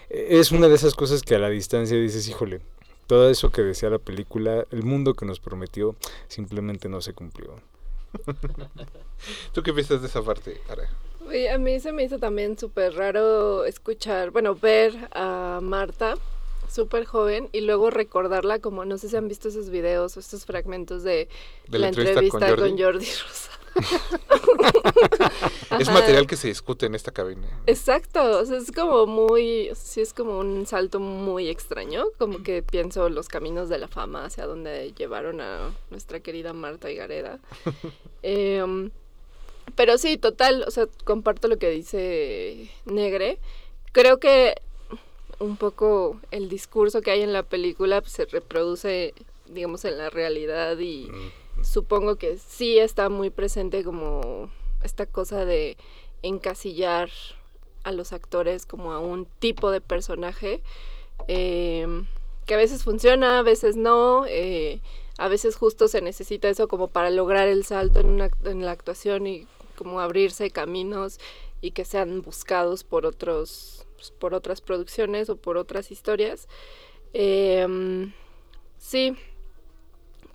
[0.08, 2.62] es una de esas cosas que a la distancia dices, híjole,
[3.06, 5.94] todo eso que decía la película, el mundo que nos prometió
[6.26, 7.60] simplemente no se cumplió.
[9.52, 10.88] ¿Tú qué piensas de esa parte, Ara?
[11.52, 16.16] A mí se me hizo también súper raro escuchar, bueno, ver a Marta
[16.70, 20.44] súper joven y luego recordarla como, no sé si han visto esos videos o estos
[20.44, 21.28] fragmentos de,
[21.68, 23.06] De la, entrevista, con, Jordi.
[23.06, 23.50] Rosa.
[25.78, 27.46] Es material que se discute en esta cabina.
[27.66, 32.62] Exacto, o sea, es como muy, sí es como un salto muy extraño, como que
[32.62, 37.38] pienso los caminos de la fama hacia donde llevaron a nuestra querida Marta Higareda.
[38.22, 38.90] Em,
[39.78, 43.38] pero sí, total, o sea, comparto lo que dice Negre.
[43.92, 44.56] Creo que
[45.38, 49.14] un poco el discurso que hay en la película pues, se reproduce,
[49.46, 51.08] digamos, en la realidad y
[51.62, 54.50] supongo que sí está muy presente como
[54.82, 55.76] esta cosa de
[56.22, 57.08] encasillar
[57.84, 60.60] a los actores como a un tipo de personaje
[61.28, 61.86] eh,
[62.46, 64.80] que a veces funciona, a veces no, eh,
[65.18, 68.72] a veces justo se necesita eso como para lograr el salto en, una, en la
[68.72, 69.46] actuación y
[69.78, 71.20] como abrirse caminos
[71.60, 76.48] y que sean buscados por otros pues, por otras producciones o por otras historias.
[77.14, 78.10] Eh,
[78.78, 79.16] sí,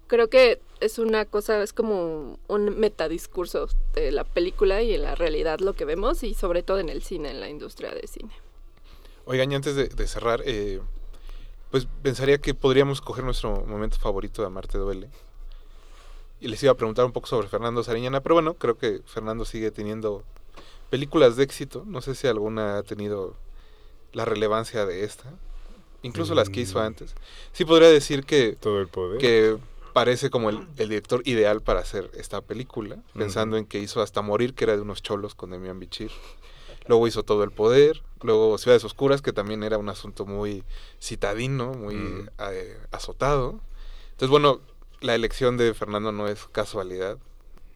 [0.07, 5.15] creo que es una cosa, es como un metadiscurso de la película y en la
[5.15, 8.33] realidad lo que vemos y sobre todo en el cine, en la industria de cine.
[9.25, 10.81] Oigan, y antes de, de cerrar, eh,
[11.71, 15.09] pues pensaría que podríamos coger nuestro momento favorito de Amarte Duele.
[16.43, 19.45] Y les iba a preguntar un poco sobre Fernando Sariñana, pero bueno, creo que Fernando
[19.45, 20.23] sigue teniendo
[20.89, 21.83] películas de éxito.
[21.87, 23.35] No sé si alguna ha tenido
[24.11, 25.31] la relevancia de esta.
[26.01, 26.81] Incluso las que hizo Mm.
[26.81, 27.15] antes.
[27.53, 29.19] Sí podría decir que, Todo el poder.
[29.19, 29.57] que
[29.93, 34.21] parece como el, el director ideal para hacer esta película, pensando en que hizo Hasta
[34.21, 36.11] Morir, que era de unos cholos con Demian Bichir.
[36.87, 40.65] Luego hizo Todo el Poder, luego Ciudades Oscuras, que también era un asunto muy
[41.01, 42.29] citadino, muy Mm.
[42.51, 43.61] eh, azotado.
[44.11, 44.59] Entonces, bueno,
[45.03, 47.17] la elección de Fernando no es casualidad.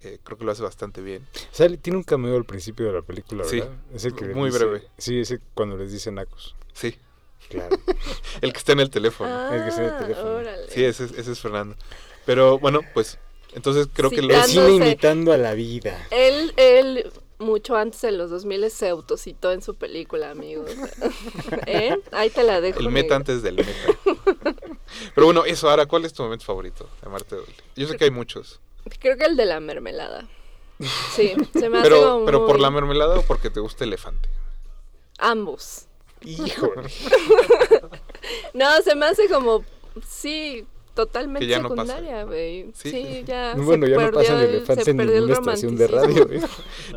[0.03, 1.27] eh, creo que lo hace bastante bien.
[1.51, 3.75] Sale- tiene un cameo al principio de la película, Sí, ¿verdad?
[3.93, 4.87] Es el que muy dice- breve.
[4.99, 6.55] Sí, ese cuando les dicen nacos.
[6.71, 6.95] Sí,
[7.49, 7.75] Claro.
[8.41, 9.51] el que está en el teléfono.
[9.53, 10.29] el que está en el teléfono.
[10.29, 10.69] Ah, órale.
[10.69, 11.75] Sí, ese, es- ese es Fernando.
[12.27, 13.17] Pero bueno, pues
[13.53, 16.07] entonces creo que Sí, lo- el cine imitando a la vida.
[16.11, 20.69] Él, él, mucho antes en los 2000 se autocitó en su película, amigos.
[21.67, 21.97] ¿Eh?
[22.11, 22.79] Ahí te la dejo.
[22.81, 23.71] el meta antes del meta.
[25.15, 27.53] Pero bueno, eso, ahora, ¿cuál es tu momento favorito de Duele?
[27.75, 28.59] Yo sé que hay muchos.
[28.99, 30.27] Creo que el de la mermelada.
[31.15, 33.83] Sí, se me hace Pero, como pero por muy- la mermelada o porque te gusta
[33.83, 34.29] elefante.
[35.19, 35.85] Ambos.
[36.21, 36.89] Híjole.
[38.53, 39.63] No, se me hace como,
[40.07, 41.93] sí, totalmente ya no pasa.
[41.97, 42.63] secundaria, güey.
[42.73, 43.23] Sí, Sí, sí, sí.
[43.25, 45.87] ya Bueno, se ya no perdió pasan el- elefantes se en el ninguna estación de
[45.87, 46.27] radio.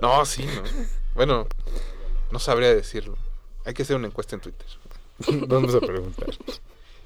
[0.01, 0.63] No, sí, no.
[1.15, 1.47] Bueno,
[2.31, 3.17] no sabría decirlo.
[3.65, 4.67] Hay que hacer una encuesta en Twitter.
[5.47, 6.29] Vamos a preguntar.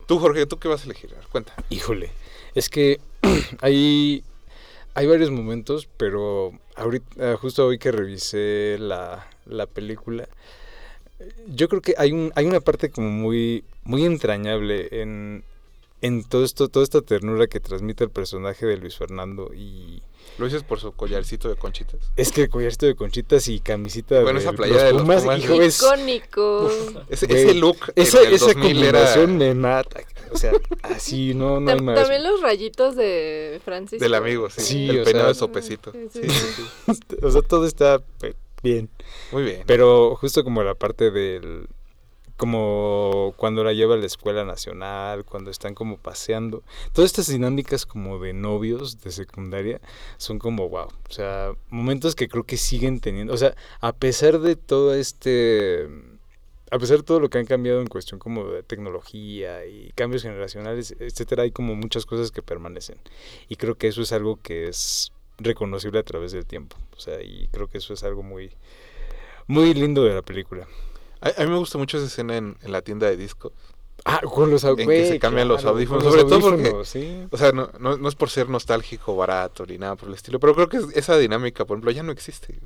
[0.06, 1.14] Tú, Jorge, ¿tú qué vas a elegir?
[1.14, 1.54] A Cuenta.
[1.70, 2.10] Híjole,
[2.54, 3.00] es que
[3.60, 4.22] hay,
[4.94, 10.28] hay varios momentos, pero ahorita, justo hoy que revisé la, la película,
[11.48, 15.44] yo creo que hay, un, hay una parte como muy, muy entrañable en,
[16.04, 20.02] en todo esto, toda esta ternura que transmite el personaje de Luis Fernando y
[20.36, 22.00] ¿Lo dices por su collarcito de conchitas?
[22.16, 25.24] es que el collarcito de conchitas y camisita Bueno, de esa playera de los Pumas,
[25.38, 26.70] hijo, es- Icónico.
[27.08, 28.98] Ese, look esa, en el esa 2000 era...
[28.98, 30.00] combinación me mata.
[30.30, 31.94] O sea, así no, no hay más.
[32.00, 34.02] También los rayitos de Francisco.
[34.02, 34.60] Del amigo, sí.
[34.60, 35.90] Sí, el peinado de sopecito.
[36.12, 36.62] Sí, sí.
[37.22, 38.02] O sea, todo está
[38.62, 38.90] bien.
[39.32, 39.62] Muy bien.
[39.66, 41.66] Pero justo como la parte del...
[42.44, 46.62] Como cuando la lleva a la escuela nacional, cuando están como paseando.
[46.92, 49.80] Todas estas dinámicas como de novios de secundaria
[50.18, 50.88] son como wow.
[51.08, 53.32] O sea, momentos que creo que siguen teniendo.
[53.32, 55.88] O sea, a pesar de todo este...
[56.70, 60.20] A pesar de todo lo que han cambiado en cuestión como de tecnología y cambios
[60.20, 62.98] generacionales, etcétera, hay como muchas cosas que permanecen.
[63.48, 66.76] Y creo que eso es algo que es reconocible a través del tiempo.
[66.94, 68.50] O sea, y creo que eso es algo muy,
[69.46, 70.68] muy lindo de la película.
[71.24, 73.52] A, a mí me gusta mucho esa escena en, en la tienda de discos.
[74.04, 77.26] Ah, con los En que se cambian los audífonos, sobre todo porque- sí.
[77.30, 80.38] O sea, no, no, no es por ser nostálgico, barato, ni nada por el estilo,
[80.38, 82.58] pero creo que es- esa dinámica, por ejemplo, ya no existe.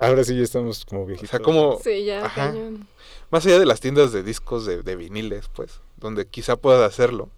[0.00, 1.30] Ahora sí ya estamos como O viejitos.
[1.30, 1.78] sea, como...
[1.82, 2.48] Sí, ya, Ajá.
[2.50, 2.88] cañón.
[3.30, 7.28] Más allá de las tiendas de discos de, de viniles, pues, donde quizá pueda hacerlo.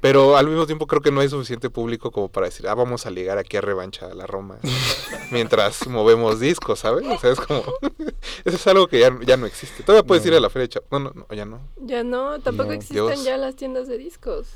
[0.00, 3.04] Pero al mismo tiempo creo que no hay suficiente público como para decir, ah, vamos
[3.06, 4.58] a ligar aquí a revancha a la Roma.
[5.32, 7.04] mientras movemos discos, ¿sabes?
[7.06, 7.62] O sea, es como...
[8.44, 9.82] eso es algo que ya, ya no existe.
[9.82, 10.30] Todavía puedes No.
[10.30, 11.60] ir a la feria No, no, no, ya no.
[11.78, 13.24] Ya no, tampoco No, existen Dios.
[13.24, 14.46] ya las tiendas de discos.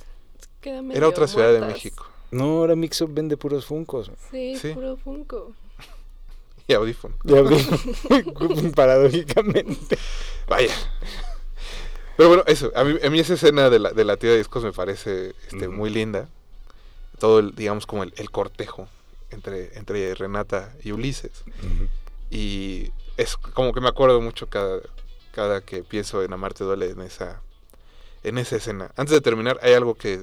[0.61, 1.61] Queda Era otra ciudad de.
[1.61, 2.07] México.
[2.31, 4.11] No, ahora Mixup vende puros funcos.
[4.31, 4.73] Sí, Sí.
[4.75, 5.53] puro Funko.
[6.69, 7.17] Y audífono.
[7.25, 7.57] Ya abrí.
[8.77, 9.99] Paradójicamente.
[10.49, 10.73] Vaya.
[12.17, 14.39] Pero bueno, eso, a mí, a mí esa escena de la, de la tía de
[14.39, 16.29] discos me parece este, muy linda.
[17.19, 18.89] Todo, el, digamos, como el, el cortejo
[19.31, 21.45] entre, entre Renata y Ulises.
[22.31, 24.81] Y es como que me acuerdo mucho cada,
[25.33, 27.41] cada que pienso en Amarte Duele en esa,
[28.25, 28.91] en esa escena.
[28.97, 30.21] Antes de terminar, hay algo que,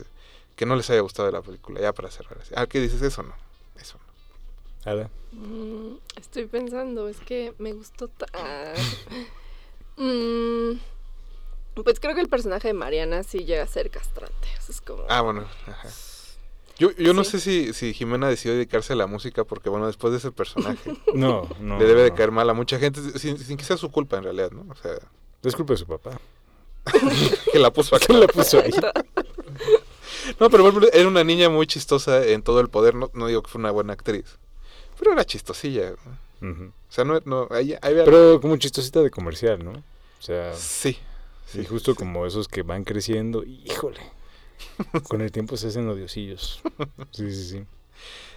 [0.55, 2.37] que no les haya gustado de la película, ya para cerrar.
[2.55, 3.01] Ah, ¿qué dices?
[3.01, 3.33] Eso no.
[3.79, 4.91] Eso no.
[4.91, 5.09] Ada.
[5.31, 8.27] Mm, estoy pensando, es que me gustó ta-
[10.01, 10.79] Mm,
[11.83, 14.47] pues creo que el personaje de Mariana sí llega a ser castrante.
[14.67, 15.03] es como...
[15.09, 15.45] Ah, bueno.
[15.67, 15.89] ajá.
[16.77, 20.11] Yo, yo no sé si, si Jimena decidió dedicarse a la música porque, bueno, después
[20.11, 21.77] de ese personaje No, no.
[21.77, 24.23] le debe de caer mal a mucha gente sin, sin que sea su culpa en
[24.23, 24.65] realidad, ¿no?
[24.71, 24.93] O sea,
[25.43, 26.19] Es culpa de su papá.
[27.51, 28.05] que la puso acá.
[28.07, 28.71] ¿Quién la puso ahí?
[30.39, 32.95] No, pero era una niña muy chistosa en todo el poder.
[32.95, 34.37] No, no digo que fue una buena actriz,
[34.97, 35.93] pero era chistosilla.
[36.41, 39.71] O sea, no, no ahí, ahí había- Pero como chistosita de comercial, ¿no?
[39.71, 40.97] O sea, sí.
[41.51, 43.43] Sí, justo como esos que van creciendo.
[43.43, 43.99] Híjole.
[45.07, 46.61] Con el tiempo se hacen odiosillos.
[47.11, 47.65] Sí, sí, sí.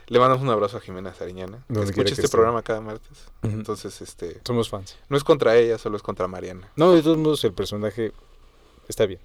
[0.08, 1.64] Le mandamos un abrazo a Jimena Sariñana.
[1.72, 2.28] Que escucha este esté.
[2.28, 3.26] programa cada martes.
[3.42, 4.96] Entonces, este, Somos fans.
[5.08, 6.70] no es contra ella, solo es contra Mariana.
[6.76, 8.12] No, de todos modos el personaje
[8.88, 9.20] está bien.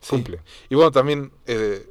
[0.00, 0.10] Sí.
[0.10, 0.40] Cumple.
[0.70, 1.86] Y bueno, también eh,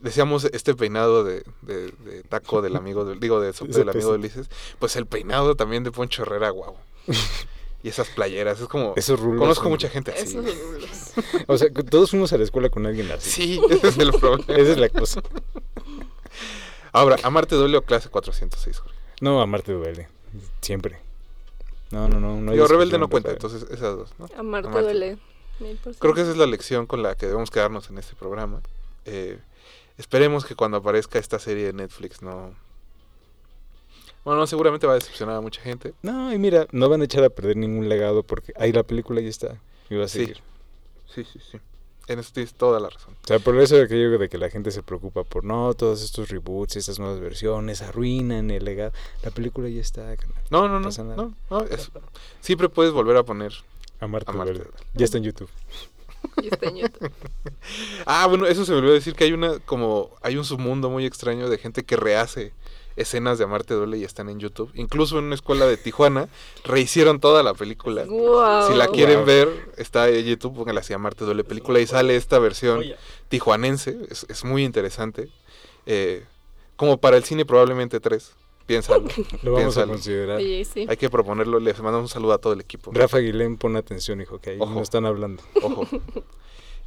[0.00, 4.10] decíamos este peinado de, de- de taco del amigo, del, digo, de sope del amigo
[4.12, 4.18] de.
[4.18, 4.50] Ulises.
[4.78, 6.76] Pues el peinado también de Poncho Herrera, guau.
[7.82, 8.92] y esas playeras, es como...
[8.96, 9.40] Esos rulos.
[9.40, 10.22] Conozco son- mucha gente así.
[10.36, 10.88] Esos rulos.
[11.46, 13.30] O sea, que todos fuimos a la escuela con alguien así.
[13.30, 14.44] Sí, ese es el problema.
[14.48, 15.22] Esa es la cosa.
[16.92, 18.98] Ahora, ¿amarte duele o clase 406, Jorge?
[19.20, 20.08] No, amarte duele.
[20.60, 20.98] Siempre.
[21.90, 22.36] No, no, no.
[22.40, 24.26] no hay Digo, Rebelde no cuenta, entonces esas dos, ¿no?
[24.36, 24.80] Amarte Amarte.
[24.82, 25.18] duele.
[25.60, 28.14] mil por Creo que esa es la lección con la que debemos quedarnos en este
[28.14, 28.60] programa.
[29.06, 29.38] Eh,
[29.96, 32.54] esperemos que cuando aparezca esta serie de Netflix no...
[34.28, 35.94] Bueno, no, seguramente va a decepcionar a mucha gente.
[36.02, 39.22] No, y mira, no van a echar a perder ningún legado porque ahí la película
[39.22, 39.56] ya está.
[39.88, 40.18] Y va a Sí.
[40.18, 40.38] seguir.
[41.14, 41.58] Sí, sí, sí.
[42.08, 43.14] En eso tienes toda la razón.
[43.24, 46.28] O sea, por eso aquello de que la gente se preocupa por no, todos estos
[46.28, 48.92] reboots, estas nuevas versiones, arruinan el legado.
[49.22, 50.14] La película ya está.
[50.50, 50.88] No, no, no.
[50.88, 51.16] pasa nada.
[51.16, 51.90] no, no, es-
[52.40, 53.54] siempre puedes volver a poner.
[53.98, 54.64] Amarte, Amarte duele.
[54.70, 54.86] duele.
[54.92, 55.48] Ya está en YouTube.
[56.42, 57.12] Y está en YouTube.
[58.06, 61.06] Ah, bueno, eso se me olvidó decir que hay una como hay un submundo muy
[61.06, 62.52] extraño de gente que rehace
[63.00, 64.70] escenas de Amarte duele y están en YouTube.
[64.74, 66.28] Incluso en una escuela de Tijuana
[66.64, 68.04] rehicieron toda la película.
[68.68, 69.26] Si la quieren Wow.
[69.26, 72.84] ver, está en YouTube, pónganla así Amarte duele película y sale esta versión
[73.28, 73.96] tijuanense.
[74.10, 75.28] Es, es muy interesante.
[75.86, 76.24] Eh,
[76.76, 78.32] como para el cine probablemente tres.
[78.66, 79.04] Piénsalo.
[79.42, 79.86] Lo vamos piénsalo.
[79.92, 80.40] a considerar.
[80.40, 80.86] Sí, sí.
[80.88, 81.58] Hay que proponerlo.
[81.58, 82.90] Les mandamos un saludo a todo el equipo.
[82.92, 84.74] Rafa Aguilén, pon atención, hijo, que ahí Ojo.
[84.74, 85.42] no están hablando.
[85.62, 85.86] Ojo.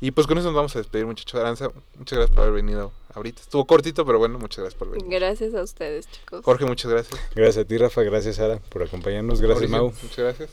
[0.04, 1.40] Y pues con eso nos vamos a despedir, muchachos.
[1.40, 3.40] Aranza, muchas gracias por haber venido ahorita.
[3.40, 5.08] Estuvo cortito, pero bueno, muchas gracias por venir.
[5.08, 6.44] Gracias a ustedes, chicos.
[6.44, 7.22] Jorge, muchas gracias.
[7.36, 8.02] Gracias a ti, Rafa.
[8.02, 9.40] Gracias, Sara, por acompañarnos.
[9.40, 10.02] Gracias, Mauricio, Mau.
[10.02, 10.50] Muchas gracias.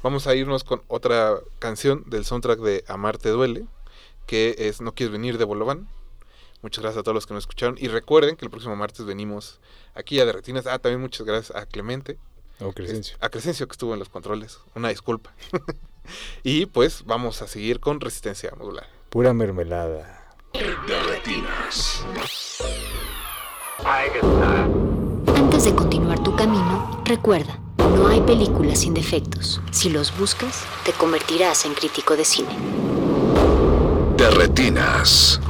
[0.00, 3.66] Vamos a irnos con otra canción del soundtrack de Amarte Duele,
[4.26, 5.88] que es No Quieres Venir de Bolobán.
[6.62, 7.74] Muchas gracias a todos los que nos escucharon.
[7.80, 9.58] Y recuerden que el próximo martes venimos
[9.94, 10.68] aquí a Derretinas.
[10.68, 12.16] Ah, también muchas gracias a Clemente.
[12.60, 13.16] Oh, Crescencio.
[13.20, 14.60] A Crescencio que estuvo en los controles.
[14.76, 15.32] Una disculpa.
[16.42, 18.86] y pues vamos a seguir con Resistencia Modular.
[19.10, 20.34] Pura mermelada.
[20.52, 22.04] Derretinas.
[25.36, 29.60] Antes de continuar tu camino, recuerda, no hay películas sin defectos.
[29.70, 32.56] Si los buscas, te convertirás en crítico de cine.
[34.16, 35.40] Derretinas.